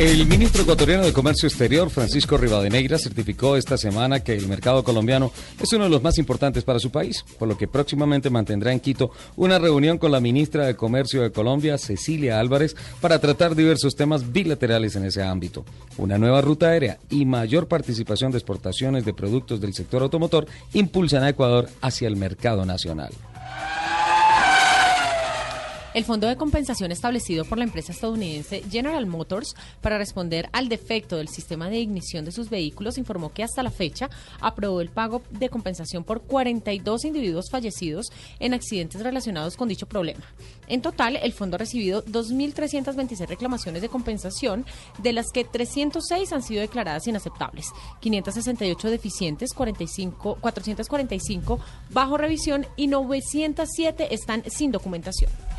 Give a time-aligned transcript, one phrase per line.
[0.00, 5.30] El ministro ecuatoriano de Comercio Exterior, Francisco Rivadeneira, certificó esta semana que el mercado colombiano
[5.62, 8.80] es uno de los más importantes para su país, por lo que próximamente mantendrá en
[8.80, 13.94] Quito una reunión con la ministra de Comercio de Colombia, Cecilia Álvarez, para tratar diversos
[13.94, 15.66] temas bilaterales en ese ámbito.
[15.98, 21.24] Una nueva ruta aérea y mayor participación de exportaciones de productos del sector automotor impulsan
[21.24, 23.12] a Ecuador hacia el mercado nacional.
[25.92, 31.16] El fondo de compensación establecido por la empresa estadounidense General Motors para responder al defecto
[31.16, 34.08] del sistema de ignición de sus vehículos informó que hasta la fecha
[34.40, 38.06] aprobó el pago de compensación por 42 individuos fallecidos
[38.38, 40.22] en accidentes relacionados con dicho problema.
[40.68, 44.64] En total, el fondo ha recibido 2.326 reclamaciones de compensación,
[44.98, 47.66] de las que 306 han sido declaradas inaceptables,
[47.98, 51.58] 568 deficientes, 45, 445
[51.90, 55.49] bajo revisión y 907 están sin documentación.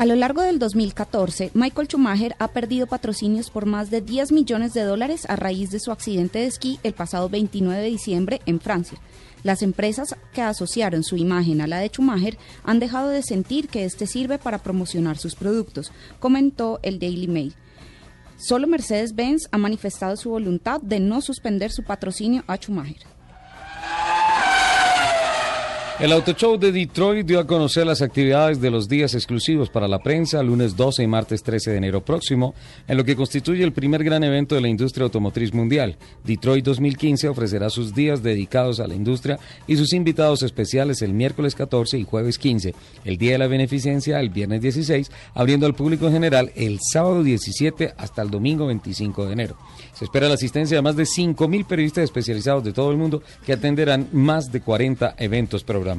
[0.00, 4.72] A lo largo del 2014, Michael Schumacher ha perdido patrocinios por más de 10 millones
[4.72, 8.60] de dólares a raíz de su accidente de esquí el pasado 29 de diciembre en
[8.60, 8.98] Francia.
[9.42, 13.84] Las empresas que asociaron su imagen a la de Schumacher han dejado de sentir que
[13.84, 17.54] este sirve para promocionar sus productos, comentó el Daily Mail.
[18.38, 23.19] Solo Mercedes-Benz ha manifestado su voluntad de no suspender su patrocinio a Schumacher.
[26.00, 29.86] El Auto Show de Detroit dio a conocer las actividades de los días exclusivos para
[29.86, 32.54] la prensa, lunes 12 y martes 13 de enero próximo,
[32.88, 35.98] en lo que constituye el primer gran evento de la industria automotriz mundial.
[36.24, 41.54] Detroit 2015 ofrecerá sus días dedicados a la industria y sus invitados especiales el miércoles
[41.54, 42.74] 14 y jueves 15,
[43.04, 47.22] el Día de la Beneficencia el viernes 16, abriendo al público en general el sábado
[47.22, 49.58] 17 hasta el domingo 25 de enero.
[49.92, 53.52] Se espera la asistencia de más de 5.000 periodistas especializados de todo el mundo que
[53.52, 55.89] atenderán más de 40 eventos programados.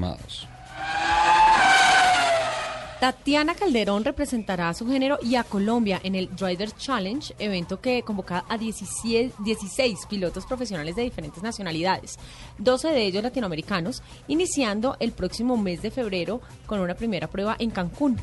[3.01, 8.03] Tatiana Calderón representará a su género y a Colombia en el Driver Challenge, evento que
[8.03, 12.19] convoca a 16, 16, pilotos profesionales de diferentes nacionalidades,
[12.59, 17.71] 12 de ellos latinoamericanos, iniciando el próximo mes de febrero con una primera prueba en
[17.71, 18.19] Cancún.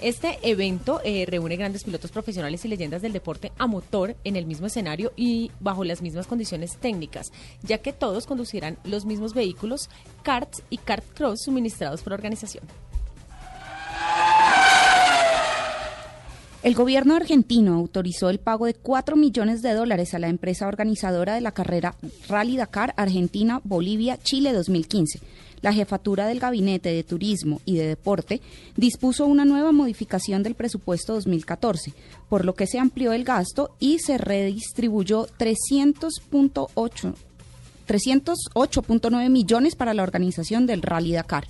[0.00, 4.46] Este evento eh, reúne grandes pilotos profesionales y leyendas del deporte a motor en el
[4.46, 7.32] mismo escenario y bajo las mismas condiciones técnicas,
[7.62, 9.90] ya que todos conducirán los mismos vehículos,
[10.22, 12.64] karts y kart cross suministrados por organización.
[16.60, 21.34] El gobierno argentino autorizó el pago de 4 millones de dólares a la empresa organizadora
[21.34, 21.94] de la carrera
[22.28, 25.20] Rally Dakar Argentina, Bolivia, Chile 2015.
[25.60, 28.40] La jefatura del Gabinete de Turismo y de Deporte
[28.76, 31.94] dispuso una nueva modificación del presupuesto 2014,
[32.28, 37.14] por lo que se amplió el gasto y se redistribuyó 300.8
[37.86, 41.46] 308.9 millones para la organización del Rally Dakar.